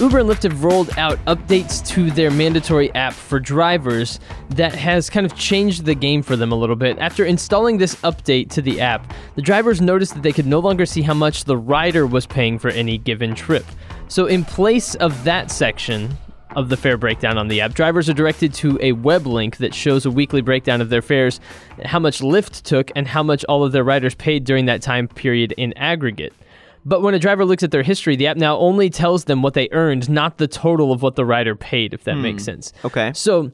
[0.00, 5.10] Uber and Lyft have rolled out updates to their mandatory app for drivers that has
[5.10, 6.98] kind of changed the game for them a little bit.
[6.98, 10.86] After installing this update to the app, the drivers noticed that they could no longer
[10.86, 13.66] see how much the rider was paying for any given trip.
[14.08, 16.16] So, in place of that section,
[16.56, 17.74] of the fare breakdown on the app.
[17.74, 21.38] Drivers are directed to a web link that shows a weekly breakdown of their fares,
[21.84, 25.06] how much Lyft took, and how much all of their riders paid during that time
[25.06, 26.32] period in aggregate.
[26.90, 29.54] But when a driver looks at their history, the app now only tells them what
[29.54, 32.46] they earned, not the total of what the rider paid, if that makes hmm.
[32.46, 32.72] sense.
[32.84, 33.12] Okay.
[33.14, 33.52] So,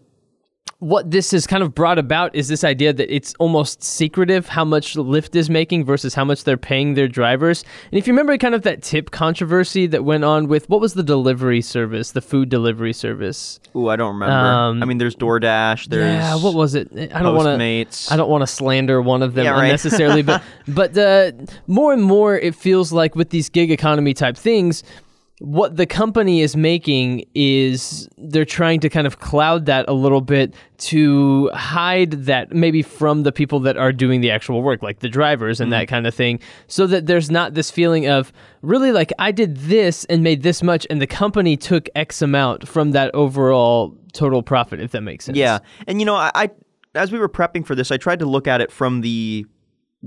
[0.79, 4.65] what this has kind of brought about is this idea that it's almost secretive how
[4.65, 7.65] much Lyft is making versus how much they're paying their drivers.
[7.91, 10.93] And if you remember kind of that tip controversy that went on with what was
[10.93, 13.59] the delivery service, the food delivery service?
[13.75, 14.35] Ooh, I don't remember.
[14.35, 15.87] Um, I mean, there's DoorDash.
[15.87, 16.91] There's yeah, what was it?
[16.93, 18.13] I don't want to Postmates.
[18.13, 19.65] I don't want to slander one of them Yeah, right.
[19.65, 21.33] unnecessarily, but but uh,
[21.67, 24.83] more and more it feels like with these gig economy type things,
[25.41, 30.23] what the company is making is they're trying to kind of cloud that a little
[30.23, 35.01] bit to hide that maybe from the people that are doing the actual work, like
[35.01, 35.81] the drivers and Mm-hmm.
[35.81, 39.57] that kind of thing, so that there's not this feeling of really like I did
[39.57, 44.43] this and made this much, and the company took X amount from that overall total
[44.43, 45.37] profit, if that makes sense.
[45.37, 46.51] Yeah, and you know, I, I
[46.95, 49.45] as we were prepping for this, I tried to look at it from the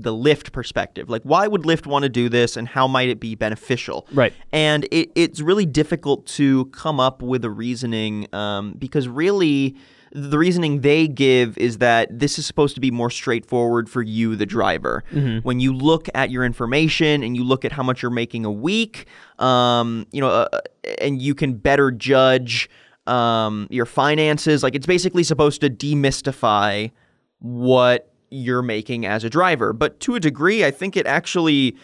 [0.02, 1.08] the Lyft perspective.
[1.08, 4.06] Like, why would Lyft want to do this, and how might it be beneficial?
[4.12, 4.32] Right.
[4.52, 9.76] And it, it's really difficult to come up with a reasoning um, because really.
[10.12, 14.34] The reasoning they give is that this is supposed to be more straightforward for you,
[14.34, 15.04] the driver.
[15.44, 18.50] When you look at your information and you look at how much you're making a
[18.50, 19.06] week,
[19.38, 20.60] um, you know, uh,
[21.00, 22.68] and you can better judge
[23.06, 24.64] um, your finances.
[24.64, 26.90] Like it's basically supposed to demystify
[27.38, 29.72] what you're making as a driver.
[29.72, 31.76] But to a degree, I think it actually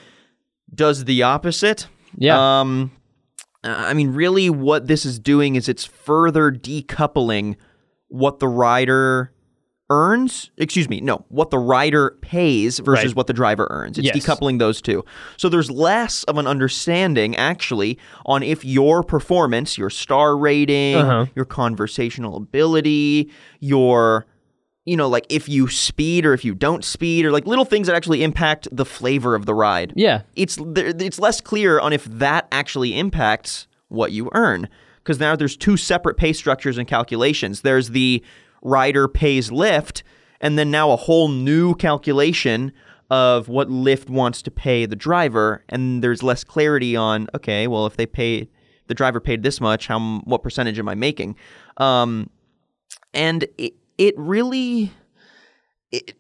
[0.74, 1.86] does the opposite.
[2.16, 2.60] Yeah.
[2.60, 2.92] Um,
[3.64, 7.56] I mean, really, what this is doing is it's further decoupling
[8.08, 9.32] what the rider
[9.90, 10.50] earns.
[10.56, 13.16] Excuse me, no, what the rider pays versus Right.
[13.16, 13.98] what the driver earns.
[13.98, 14.16] It's Yes.
[14.26, 15.04] decoupling those two.
[15.36, 21.26] So there's less of an understanding, actually, on if your performance, your star rating, Uh-huh.
[21.36, 23.30] your conversational ability,
[23.60, 24.26] your
[24.86, 27.86] you know, like if you speed or if you don't speed, or like little things
[27.88, 30.22] that actually impact the flavor of the ride yeah.
[30.34, 34.68] it's it's less clear on if that actually impacts what you earn
[35.06, 37.60] because now there's two separate pay structures and calculations.
[37.60, 38.24] There's the
[38.62, 40.02] rider pays Lyft,
[40.40, 42.72] and then now a whole new calculation
[43.08, 47.86] of what Lyft wants to pay the driver, and there's less clarity on okay, well
[47.86, 48.48] if they pay
[48.88, 51.36] the driver paid this much, how what percentage am I making?
[51.76, 52.28] Um,
[53.14, 54.92] and it it really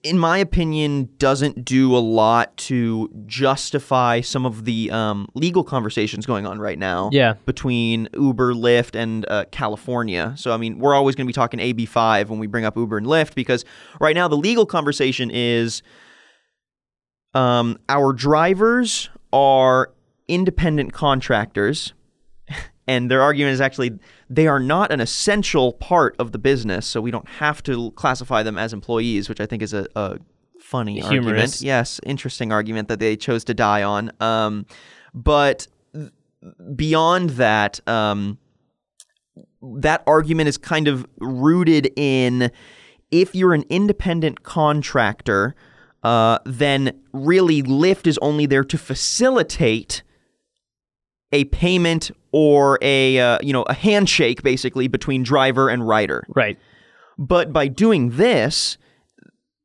[0.02, 6.24] in my opinion, doesn't do a lot to justify some of the um, legal conversations
[6.24, 7.34] going on right now Yeah.
[7.44, 10.34] between Uber, Lyft, and uh, California.
[10.36, 12.96] So, I mean, we're always going to be talking AB5 when we bring up Uber
[12.96, 13.64] and Lyft because
[14.00, 15.82] right now the legal conversation is
[17.34, 19.92] um, our drivers are
[20.28, 21.92] independent contractors.
[22.88, 23.98] And their argument is actually
[24.30, 28.42] they are not an essential part of the business, so we don't have to classify
[28.42, 30.18] them as employees, which I think is a, a
[30.60, 31.26] funny argument.
[31.26, 31.62] Humorous.
[31.62, 34.12] Yes, interesting argument that they chose to die on.
[34.20, 34.66] Um,
[35.14, 35.66] but
[36.74, 38.38] beyond that, um,
[39.62, 42.50] that argument is kind of rooted in
[43.10, 45.54] if you're an independent contractor,
[46.02, 50.02] uh, then really Lyft is only there to facilitate
[51.32, 56.22] a payment or a uh, you know a handshake basically between driver and rider.
[56.36, 56.58] Right.
[57.16, 58.76] But by doing this,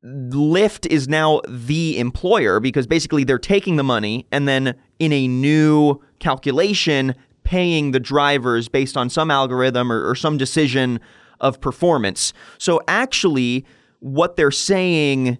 [0.05, 5.27] Lyft is now the employer because basically they're taking the money and then in a
[5.27, 11.01] new calculation paying the drivers based on some algorithm or, or some decision
[11.41, 12.31] of performance.
[12.57, 13.65] So actually,
[13.99, 15.39] what they're saying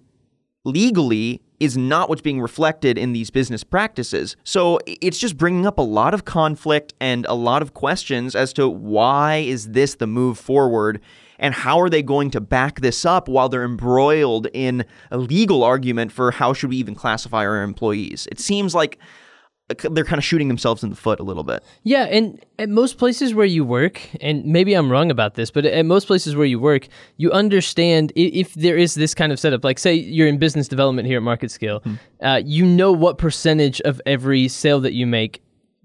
[0.66, 4.34] legally is not what's being reflected in these business practices.
[4.42, 8.52] So it's just bringing up a lot of conflict and a lot of questions as
[8.54, 11.00] to why is this the move forward
[11.38, 15.62] and how are they going to back this up while they're embroiled in a legal
[15.62, 18.26] argument for how should we even classify our employees.
[18.32, 18.98] It seems like
[19.78, 21.62] they're kind of shooting themselves in the foot a little bit.
[21.82, 25.64] Yeah, and at most places where you work, and maybe I'm wrong about this, but
[25.64, 29.64] at most places where you work, you understand if there is this kind of setup.
[29.64, 31.82] Like, say you're in business development here at Market Scale,
[32.22, 35.42] uh, you know what percentage of every sale that you make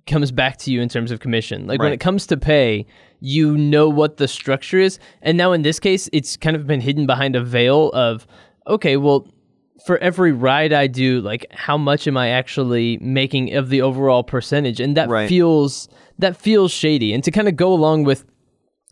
[0.07, 1.67] comes back to you in terms of commission.
[1.67, 2.85] Like when it comes to pay,
[3.19, 4.99] you know what the structure is.
[5.21, 8.25] And now in this case, it's kind of been hidden behind a veil of,
[8.67, 9.27] okay, well,
[9.85, 14.23] for every ride I do, like how much am I actually making of the overall
[14.23, 14.79] percentage?
[14.79, 15.29] And that Right.
[15.29, 15.87] feels
[16.19, 17.13] that feels shady.
[17.13, 18.25] And to kind of go along with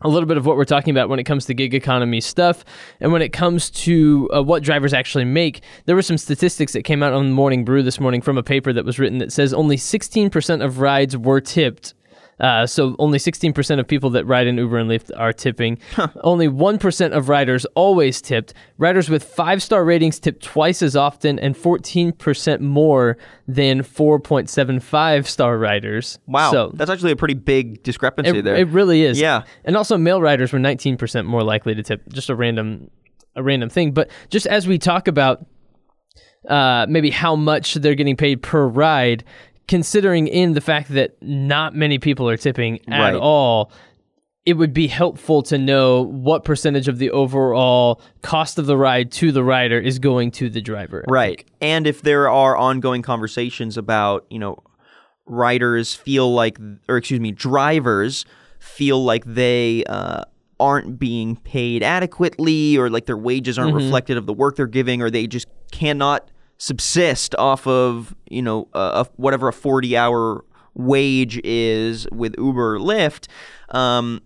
[0.02, 2.64] a little bit of what we're talking about when it comes to gig economy stuff
[3.00, 6.82] and when it comes to uh, what drivers actually make there were some statistics that
[6.82, 9.54] came out on morning brew this morning from a paper that was written that says
[9.54, 11.94] only 16% of rides were tipped
[12.38, 15.78] uh, so only 16% of people that ride in Uber and Lyft are tipping.
[16.22, 18.52] Only 1% of riders always tipped.
[18.78, 23.16] Riders with five-star ratings tip twice as often and 14% more
[23.48, 26.18] than 4.75 star riders.
[26.26, 28.56] Wow, So that's actually a pretty big discrepancy it, there.
[28.56, 29.18] it really is.
[29.18, 29.44] Yeah.
[29.64, 32.06] And also male riders were 19% more likely to tip.
[32.12, 32.90] Just a random
[33.34, 33.92] a random thing.
[33.92, 35.44] But just as we talk about
[36.48, 39.24] uh, maybe how much they're getting paid per ride,
[39.68, 43.14] considering in the fact that not many people are tipping at Right.
[43.20, 43.72] all,
[44.44, 49.10] it would be helpful to know what percentage of the overall cost of the ride
[49.10, 51.04] to the rider is going to the driver.
[51.08, 51.36] I Right.
[51.38, 51.46] think.
[51.60, 54.58] And if there are ongoing conversations about, you know,
[55.26, 56.58] riders feel like,
[56.88, 58.24] or excuse me, drivers
[58.60, 60.22] feel like they uh,
[60.60, 65.02] aren't being paid adequately or like their wages aren't reflected of the work they're giving
[65.02, 70.44] or they just cannot subsist off of, you know, uh, whatever a 40 hour
[70.74, 73.28] wage is with Uber or Lyft.
[73.70, 74.20] Um,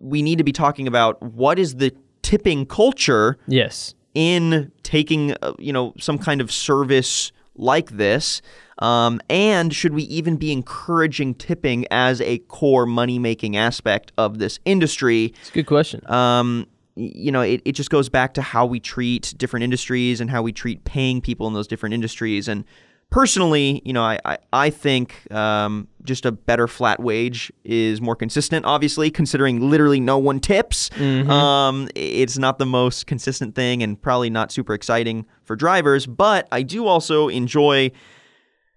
[0.00, 3.94] we need to be talking about what is the tipping culture Yes.
[4.14, 8.40] in taking uh, you know some kind of service like this
[8.78, 14.38] um, and should we even be encouraging tipping as a core money making aspect of
[14.38, 16.00] this industry It's a good question.
[16.10, 16.66] um,
[16.96, 20.42] you know it, it just goes back to how we treat different industries and how
[20.42, 22.48] we treat paying people in those different industries.
[22.48, 22.64] And
[23.10, 28.16] personally you know i, I, I think um, just a better flat wage is more
[28.16, 30.90] consistent obviously considering literally no one tips.
[30.98, 36.48] Um, it's not the most consistent thing and probably not super exciting for drivers but
[36.50, 37.92] i do also enjoy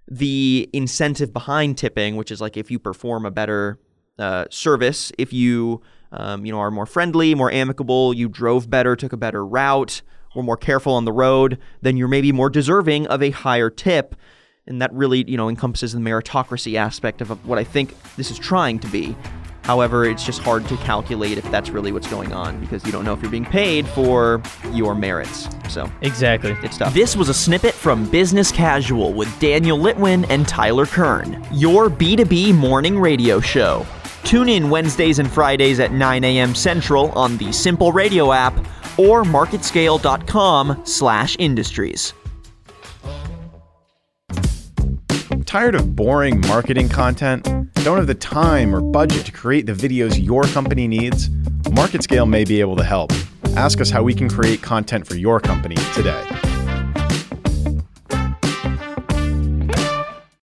[0.09, 3.77] the incentive behind tipping, which is like if you perform a better
[4.17, 5.81] uh, service, if you
[6.11, 10.01] um, you know are more friendly, more amicable, you drove better, took a better route,
[10.35, 14.15] were more careful on the road, then you're maybe more deserving of a higher tip,
[14.65, 18.37] and that really you know encompasses the meritocracy aspect of what I think this is
[18.37, 19.15] trying to be.
[19.67, 23.03] However, it's just hard to calculate if that's really what's going on because you don't
[23.03, 25.49] know if you're being paid for your merits.
[25.67, 26.55] So exactly.
[26.63, 26.93] it's tough.
[26.93, 32.55] This was a snippet from Business Casual with Daniel Litwin and Tyler Kern, your B2B
[32.55, 33.85] morning radio show.
[34.27, 36.53] Tune in Wednesdays and Fridays at 9 a.m.
[36.53, 38.53] Central on the Simple Radio app
[38.97, 42.13] or marketscale.com/industries.
[45.45, 47.45] Tired of boring marketing content?
[47.85, 51.29] Don't have the time or budget to create the videos your company needs?
[51.69, 53.13] MarketScale may be able to help.
[53.55, 56.25] Ask us how we can create content for your company today.